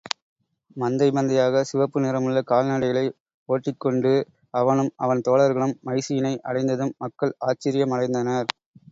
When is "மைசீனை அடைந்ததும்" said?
5.89-6.95